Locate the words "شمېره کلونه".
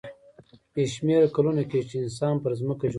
0.93-1.61